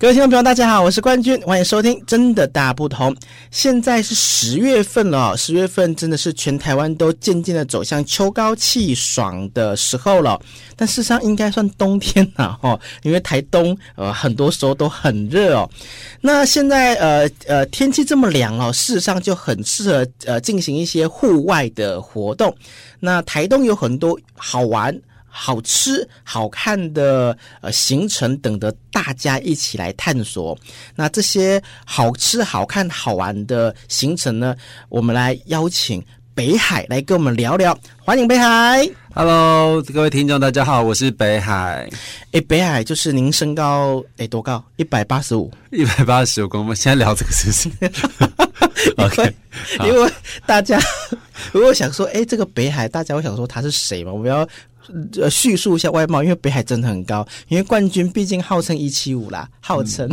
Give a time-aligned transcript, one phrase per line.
[0.00, 3.14] 各位听众朋友，大家好，我是冠军，欢迎收听《真的大不同》。
[3.50, 10.40] 现在是十月份了，十月份真的是全台湾都渐渐的走向秋高气爽的时候了。
[10.74, 15.68] 但事实上应该算冬天了哈，因为台东呃很多时候都很热哦。
[16.22, 22.56] 那现在呃呃天气这么凉哦，事实上就很适合呃进行一些户外的活动。
[23.00, 24.98] 那台东有很多好玩。
[25.30, 30.58] 好吃、好看的呃行程等着大家一起来探索。
[30.96, 34.54] 那这些好吃、好看、好玩的行程呢，
[34.88, 37.78] 我们来邀请北海来跟我们聊聊。
[37.98, 41.88] 欢迎北海，Hello，各位听众，大家好，我是北海。
[42.32, 44.62] 诶，北海就是您身高诶多高？
[44.76, 46.74] 一百八十五，一百八十五公分。
[46.74, 47.72] 现在聊这个事情，
[48.98, 49.32] OK？
[49.84, 50.12] 因为
[50.44, 50.80] 大家
[51.52, 54.12] 如果想说，诶，这个北海，大家会想说他是谁嘛？
[54.12, 54.48] 我们要。
[55.20, 60.08] 呃，叙述一下外貌，因为北海真的很高，因为冠军毕竟号称一七五啦，号称，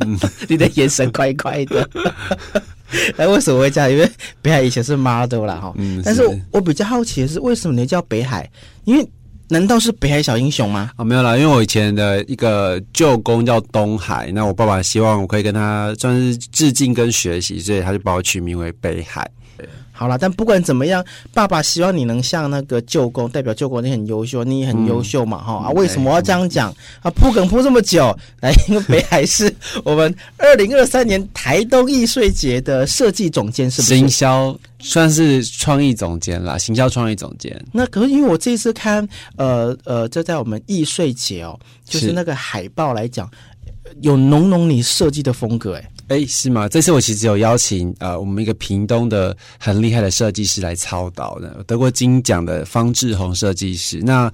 [0.00, 1.88] 嗯嗯、 你的眼神怪怪的。
[3.16, 3.90] 那为什么会这样？
[3.90, 4.10] 因为
[4.42, 8.48] 北海以前是 model 啦哈，嗯，但是我，我比较好奇的是，为什么你叫北海？
[8.84, 9.06] 因为
[9.48, 10.90] 难道是北海小英雄吗？
[10.92, 19.26] 啊、哦，没有啦，因为我以前的一个舅公叫东海，那我爸爸希望我可以跟他算是致敬跟学习，所以他就把我取名为北海。
[20.02, 25.70] 好了，但不管怎么样，爸爸希望你能像那个舅公，代表舅公你很优秀，你也很优秀嘛，哈、嗯、啊！
[25.76, 27.10] 为什么要这样讲啊？
[27.12, 33.94] 铺梗铺这么久，来，因为北海是我们二零二三年台东艺穗节的设计总监，是不是？
[33.94, 37.64] 行销算是创意总监啦，行销创意总监。
[37.70, 43.30] 那可是因为我这一次看，呃呃，就在我们艺穗节哦，就是那个海报来讲，
[44.00, 45.88] 有浓浓你设计的风格，哎。
[46.08, 46.68] 哎，是吗？
[46.68, 54.00] 这次我其实有邀请呃，我们一个屏东的很厉害的设计师来操导的，得过金奖的方志宏设计师。
[54.02, 54.30] 那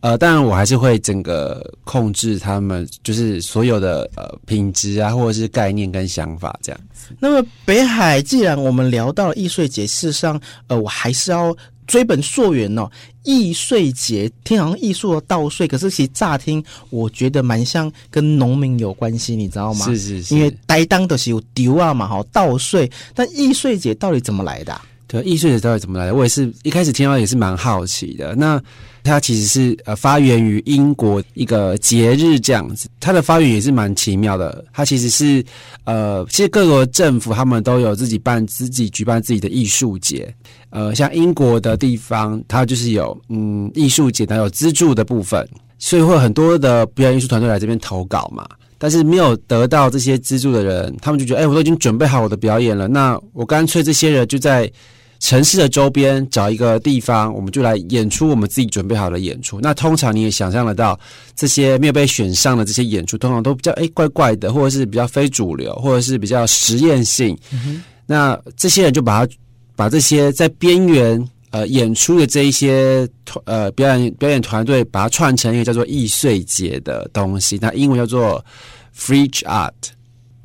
[0.00, 6.80] 呃，当然我还是会整个控制他们，就是所有的呃品质啊，或者是概念跟想法这样。
[7.18, 11.56] 那么北海，既然我们聊到了艺穗节，事实上，呃，我还是要。
[11.92, 12.90] 追本溯源哦，
[13.22, 19.84] 易税节听好像艺术的稻税，可是其实乍听我觉得蛮像跟农民有关系，你知道吗？
[19.84, 22.90] 是是是，因为呆当的是有丢啊嘛，哈，稻税。
[23.14, 24.82] 但易税节到底怎么来的啊？
[25.12, 26.14] 对，艺穗节到底怎么来的？
[26.14, 28.34] 我也是一开始听到也是蛮好奇的。
[28.34, 28.58] 那
[29.04, 34.64] 它其实是呃发源于英国一个节日这样子，它的发源也是蛮奇妙的。
[34.72, 35.44] 它其实是
[35.84, 40.34] 呃，其实各国政府他们都有自己办自己举办自己的艺术节。
[40.70, 45.46] 呃，像英国的地方，它就是有嗯艺术节，它有资助的部分，
[45.78, 48.48] 所以会很多的表演艺术团队来这边投稿嘛。
[48.78, 54.68] 但是没有得到这些资助的人，他们就觉得，哎，我都已经准备好我的表演了，那我干脆这些人就在
[55.22, 59.58] 城市的周边找一个地方，我们就来演出我们自己准备好的演出。
[59.62, 60.98] 那通常你也想象得到，
[61.34, 67.38] 这些没有被选上的这些演出，通常都比较哎怪怪的，或者是比较非主流，或者是比较实验性。
[68.04, 69.32] 那这些人就把它。
[69.74, 78.44] 把这些在边缘呃演出的这一些团呃表演表演团队，把它串成一个叫做易碎节的东西，那英文叫做
[78.94, 79.72] fridge Art，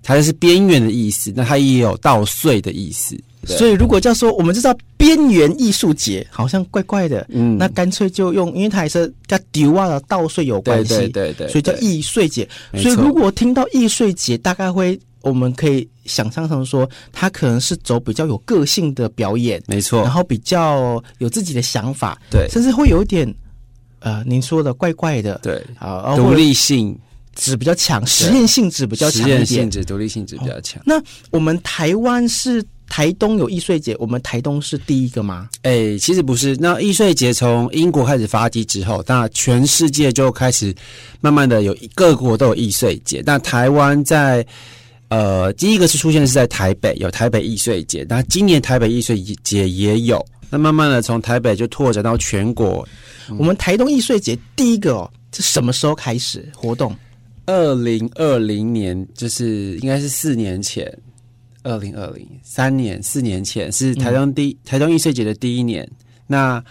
[0.02, 3.20] 它就是边缘的意思，那它也有稻穗的意思。
[3.56, 12.48] 所以如果叫说我们就知道边缘艺术节，好像怪怪的，嗯，那干脆就用，因为它也是跟丢啊的稻穗有关系，对对对对，所以叫易碎节。
[12.74, 15.00] 所以如果听到易碎节，大概会。
[15.22, 23.36] 我们可以想象成说，他可能是走比较有个性的表演，没错，然后比较有自己的想法，对，甚至会有一点，
[24.00, 26.98] 呃，您说的怪怪的，对，啊，独立性。
[27.38, 30.82] 质比较强，实验性质比较强，实验性质、独立性质比较强。
[30.84, 35.50] 那我们台湾是台东有易碎节，我们台东是第一个吗？
[35.64, 36.56] 哎，其实不是。
[36.60, 40.74] 那易碎节从英国开始发迹之后，那全世界就开始
[41.22, 44.46] 慢慢的有各国都有易碎节，那台湾在。
[45.10, 52.86] 呃，第一个是出现是在台北，有台北易碎节，那今年台北易碎节也有，那慢慢的从台北就拓展到全国。
[53.38, 56.94] 我们台东易碎节第一个哦，是什么时候开始活动？
[57.46, 60.86] 二零二零年，就是应该是四年前，
[61.68, 65.90] 二零二零三年四年前是台东第、嗯、台东艺穗节的第一年，
[66.26, 66.64] 那。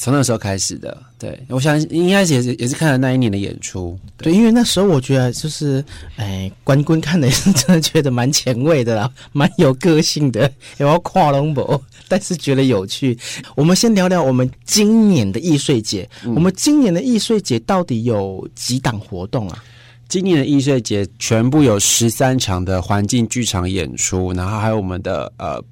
[0.00, 5.84] 从那时候开始的，对，我想应该也是也是看了那一年的演出，对，对，因为那时候我觉得就是，
[6.14, 10.42] 哎，冠军看的也是 真的觉得蛮前卫的啦，蛮有个性的，
[10.78, 13.18] 也要跨龙博，但是觉得有趣。
[13.56, 19.64] 我们先聊聊我们今年的艺穗节，嗯，我们今年的艺穗节到底有几档活动啊？
[20.08, 25.62] 今年的艺穗节全部有十三场的环境剧场演出，然后还有我们的呃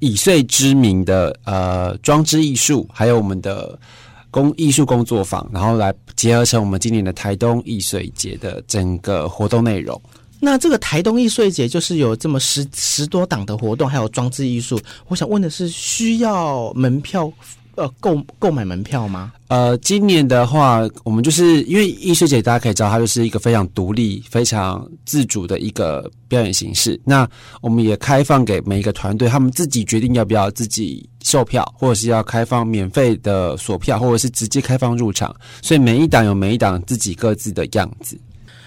[0.00, 3.78] 以穗知名的呃装置艺术，还有我们的
[4.30, 10.00] 工艺术工作坊，然后来结合成我们今年的台东艺穗节的整个活动内容。
[10.40, 14.80] 那这个台东艺穗节就是有这么十十多档的活动，还有装置艺术。
[15.08, 17.30] 我想问的是，需要门票？
[17.74, 19.32] 呃，购购买门票吗？
[19.48, 27.00] 呃，今年的话，我们就是因为艺穗节，大家可以知道，它就是一个非常独立、非常自主的一个表演形式。
[27.04, 27.26] 那
[27.60, 35.34] 我们也开放给每一个团队，他们自己决定要不要自己售票，或者是要开放免费的索票，或者是直接开放入场。
[35.62, 38.18] 所以每一档有每一档自己各自的样子。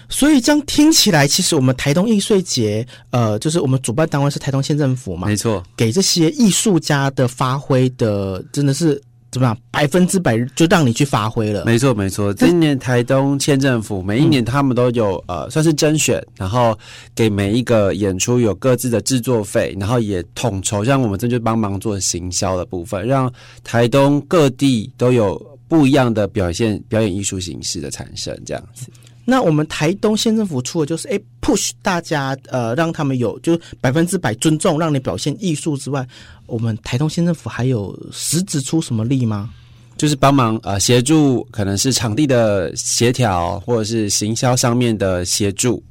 [0.08, 9.00] 所以这样听起来，其实我们台东艺穗节，呃，就是我们主办单位是台东县政府嘛，没错，给这些艺术家的发挥的，真的是
[9.32, 11.64] 怎么样，百分之百就让你去发挥了。
[11.64, 12.32] 没错，没错。
[12.32, 16.78] 今年台东县政府每一年他们都有、嗯、呃，算是甄选，然后
[17.14, 23.30] 给每一个演出有各自的制作费，然后也统筹，像我们这就帮忙做行销的部分，让
[23.64, 28.86] 台东各地都有不一样的表现表演艺术形式的产生，这样子。
[29.28, 36.06] 那我们台东县政府出的就是，哎，push 大家，呃，让他们有就是百分之百尊重，让你表现艺术之外，
[36.46, 39.50] 我们台东县政府还有实质出什么力吗？
[39.96, 45.82] 就是帮忙呃协助，可能是场地的协调，或者是行销上面的协助。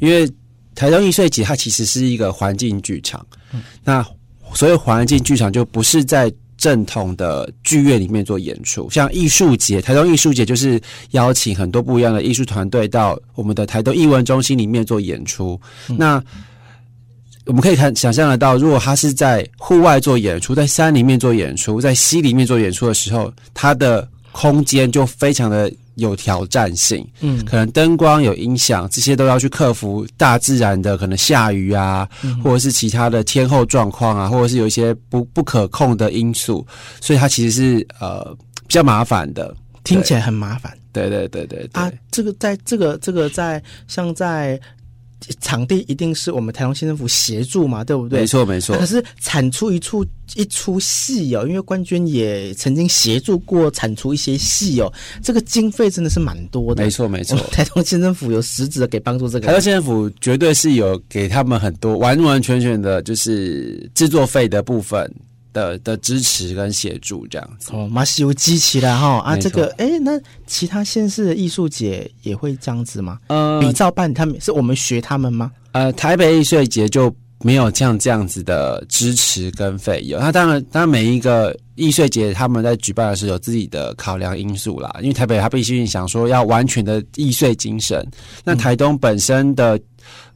[0.00, 0.28] 因为
[0.74, 4.04] 台东艺术节它其实是一个环境剧场，嗯、那
[4.54, 6.32] 所有环境剧场就不是在。
[6.62, 10.80] 正统的剧院里面做演出，像艺术节，台东艺术节就是
[11.10, 15.60] 邀请很多不一样的艺术团队到我们的台东艺文中心里面做演出。
[15.88, 16.22] 嗯、那
[17.46, 25.68] 我们可以看想象得到，如果他是在户外做演出，在山里面做演出，在溪里面做演出的时候，它的空间就非常的。
[25.96, 36.66] 有挑战性，嗯，可能灯光有影响，这些都要去克服大自然的可能下雨啊，嗯、或者是其他的天候状况啊，或者是有一些不不可控的因素，
[37.00, 38.24] 所以它其实是呃
[38.66, 39.54] 比较麻烦的，
[39.84, 40.76] 听起来很麻烦。
[40.92, 41.82] 对对对对对。
[41.82, 44.60] 啊，这个在这个这个在像在。
[45.40, 48.20] 场地一定是我们台东县政府协助嘛，对不对？
[48.20, 48.76] 没错，没错。
[48.76, 50.04] 可是产出一出
[50.34, 54.92] 一出戏哦，因为冠军也曾经协助过产出一些戏哦，
[55.22, 56.82] 这个经费真的是蛮多的。
[56.82, 57.38] 没错，没错。
[57.52, 59.46] 台东县政府有实质的给帮助这个。
[59.46, 65.10] 台东县政府绝对是有给他们很多完完全全的，就是制作费的部分。
[65.52, 73.18] 的的支持跟协助这样子哦，马西有机器了哈啊，这个哎、欸，那其他县市的艺术节也会这样子吗？
[73.28, 75.50] 呃，比照办他们是我们学他们吗？
[75.72, 80.20] 呃，台北艺穗节就没有像这样子的支持跟费用。
[80.20, 88.06] 那当然，当然每一个艺穗节他们在举办的时候有自己的考量因素啦，因为台北他必须想说要完全的艺穗精神，
[88.44, 89.78] 那台东本身的。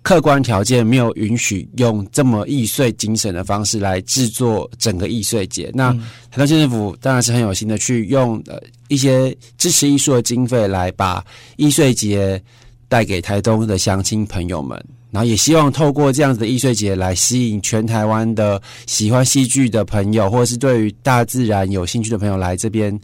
[0.07, 5.69] 客观条件没有允许用这么易碎精神的方式来制作整个易碎节。
[5.75, 5.93] 那
[6.31, 8.57] 台东县政府当然是很有心的去用呃
[8.87, 11.25] 一些支持艺术的经费来把
[11.57, 12.41] 易碎节
[12.89, 14.81] 带给台东的乡亲朋友们，
[15.11, 22.97] 然后也希望透过这样子的易碎节来吸引全台湾的喜欢戏剧的朋友，或者是对于大自然有兴趣的朋友来这边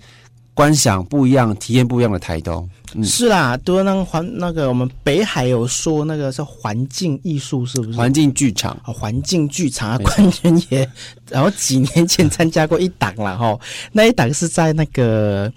[0.54, 2.68] 观赏不一样、体验不一样的台东。
[2.94, 7.96] 嗯、是啦，都那个环那个我们北海有说那个是环境艺术，是不是？
[7.96, 10.86] 环境剧场啊，环境剧场啊，冠军也，
[11.30, 13.58] 然后几年前参加过一档了哈，
[13.92, 15.50] 那一档是在那个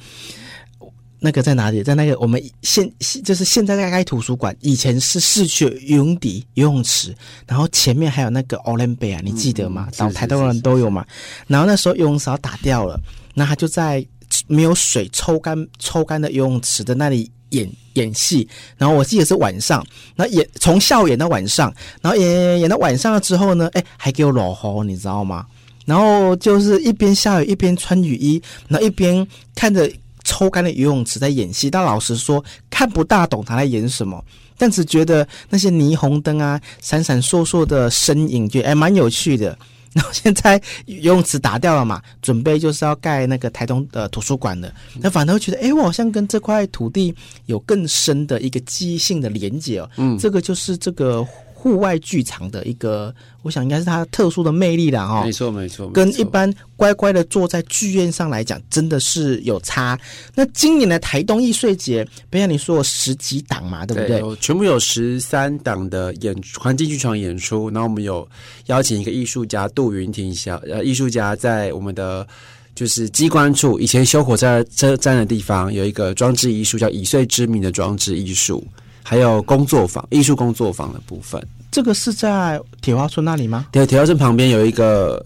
[1.20, 1.84] 那个在哪里？
[1.84, 7.14] 在那个我们现就是现在在开图书馆，以前是市区游泳底游泳池，
[7.46, 9.90] 然后前面还有那个奥林匹亚，你记得吗？
[9.98, 11.06] 然后台东人都有嘛。
[11.48, 12.98] 然后那时候游泳池打掉了，
[13.34, 14.08] 那他就在。
[14.48, 25.46] 没有水抽干抽干的游泳池的那里演演戏，然后我记得是晚上，那演从下午演到晚上，然后演演到晚上了之后呢，哎，还给我落雨，你知道吗？
[25.86, 29.90] 然后就是一边下雨一边穿雨衣，然后一边看着
[30.24, 31.70] 抽干的游泳池在演戏。
[31.70, 34.24] 但老实说，看不大懂他在演什么，
[34.58, 39.58] 但只觉得那些霓虹灯啊，闪闪烁烁的身影，觉得哎蛮有趣的。
[39.96, 44.72] 然后现在游泳池打掉了嘛，准备就是要盖那个台东的图书馆的。
[45.00, 49.90] 那反而会觉得，哎，我好像跟这块土地有更深的一个记忆性的连接哦。
[49.96, 51.26] 嗯，这个就是这个。
[51.58, 55.24] 户外剧场的一个，我想应该是它特殊的魅力了哈。
[55.24, 60.00] 没错，没错，跟一般乖乖的坐在剧院上来讲，真的是有差。
[60.36, 64.20] 那今年的台东艺穗节，不像你说有十几档嘛，对不对？
[64.20, 68.28] 对，全部有十三档的演环境剧场演出，然后我们有
[68.68, 72.28] 邀请一个艺术家杜云婷小呃艺术家在我们的
[72.76, 78.64] 就是机关处以前修火车车站的地方有一个装置艺术叫以岁之名的装置艺术。
[79.08, 81.40] 还有工作坊、艺术工作坊的部分。
[81.72, 83.68] 这个是在铁花村那里吗？
[83.72, 85.24] 对，铁花村旁边有一个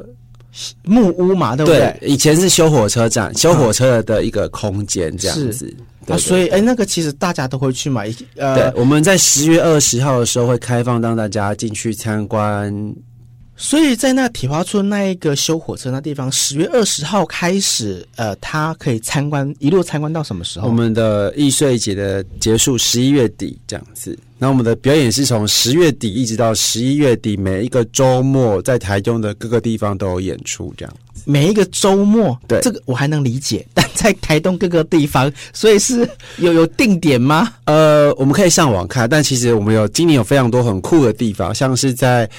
[0.84, 1.98] 木屋嘛，对不对？
[2.02, 5.74] 对，以前是修火车站、修火车的一个空间，这样子。
[6.08, 8.14] 啊，所以哎，那个其实大家都会去买。
[8.36, 12.74] 呃，对，我们在十月二十号的时候会开放让大家进去参观。
[13.62, 20.68] 所以在那铁花村那一个修火车那地方，十月二十号开始，呃，他可以参观，一路参观到什么时候？
[20.70, 24.18] 我们的艺穗节的结束十一月底这样子。
[24.38, 30.96] 那我们的表演是从十月底一直到十一月底，每一个周末在台中的各个地方都有演出，这样。
[31.26, 37.54] 每一个周末，对，这个我还能理解，但在台东各个地方，所以是有有定点吗？
[37.66, 42.30] 呃，我们可以上网看，但其实我们有今年有非常多很酷的地方，像是在。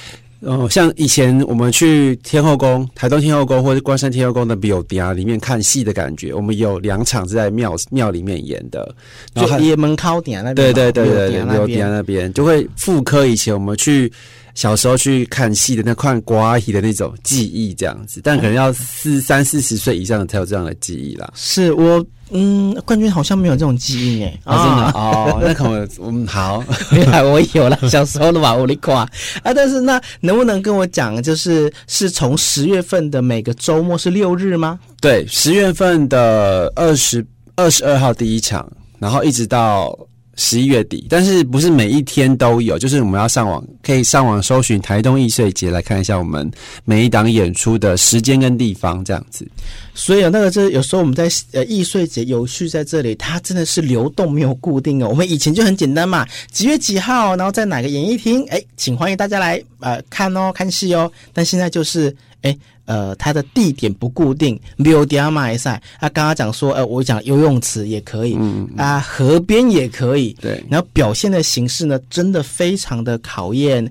[0.41, 8.93] 哦，像以前我们去天后宫、台东天后宫或者关山天后宫的庙埕里面看戏的感觉，我们有两场是在庙庙里面演的，
[9.35, 14.11] 就也门靠点那边，对对对对对，庙埕那边就会复刻以前我们去
[14.53, 21.31] 小时候去看戏的那块瓜皮的那种记忆这样子，但可能要四三四十岁以上的才有这样的记忆啦。
[21.35, 22.05] 是我。
[22.33, 24.39] 嗯，冠军好像没有这种记忆诶。
[24.45, 29.01] 啊，真的哦，那可能嗯好，原来我有了小时候的吧，我的夸
[29.43, 29.53] 啊！
[29.53, 34.79] 但是那能不能跟我讲，就是是从十月份的每个周末是六日吗？
[35.01, 37.21] 对，十月份的二十
[37.57, 38.65] 二十二号第一场，
[38.97, 39.93] 然后一直到。
[40.35, 46.49] 十一月底，但是不是每一天都有，就是我们要上网，可以上网搜寻台东艺穗节来看一下我们
[46.85, 49.45] 每一档演出的时间跟地方这样子。
[49.93, 55.09] 所以那个，这有时候我们在呃艺穗节有序在这里，它真的是流动没有固定哦。
[55.09, 61.11] 我们以前就很简单嘛，几月几号，然后在哪个演艺厅，哎，请欢迎大家来呃看哦，看戏哦。
[61.33, 62.57] 但现在就是哎。
[62.91, 65.81] 呃，它的地点不固定，六点马赛。
[65.97, 70.61] 他刚刚讲说，呃，我讲游泳池也可以，嗯，嗯啊，河边也可以，对。
[70.69, 73.89] 然后表现的形式呢，真的非常的考验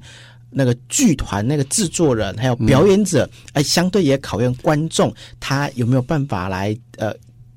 [0.50, 7.10] 那个剧团那个制作人还有表演者，哎、嗯，相对也考验观众，他有没有办法来呃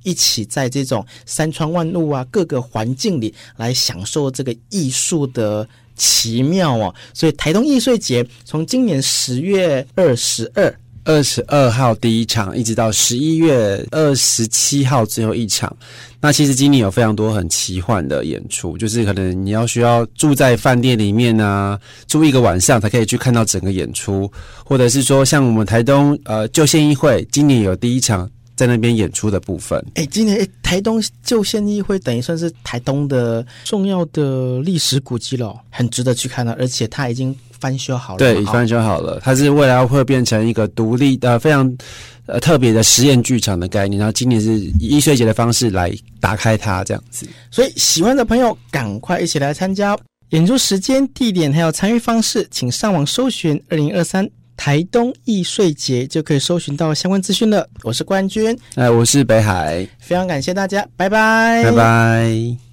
[0.04, 6.96] 一起在这种山川万物啊各个环境里来享受这个艺术的奇妙哦。
[7.14, 10.74] 所以台东艺穗节从今年十月二十二。
[11.06, 15.76] 二十二号第一场，一直到十一月二十七号最后一场。
[16.22, 24.32] 那其实今年有非常多很奇幻的演出，就是可能你要需要住在饭店里面啊，住一个晚上才可以去看到整个演出，
[24.64, 29.84] 或者是说像我们台东呃旧县议会今年有第一场在那边演出的部分。
[29.96, 37.36] 哎，今年哎台东旧县议会等于算是台东的重要的历史古迹了，很值得去看的，而且它已经。
[37.64, 39.22] 翻修好了，对，翻修好了。
[39.24, 41.78] 它是未来会变成一个独立的、非常
[42.26, 43.98] 呃特别的实验剧场的概念。
[43.98, 45.90] 然后今年是以艺穗节的方式来
[46.20, 47.26] 打开它，这样子。
[47.50, 49.98] 所以喜欢的朋友赶快一起来参加。
[50.32, 57.66] 演出时间、地点还有参与方式，请上网搜寻“二零二三台东易碎节”，就可以搜寻到相关资讯了。
[57.84, 62.73] 我是冠军，哎，我是北海，非常感谢大家，拜拜，拜拜。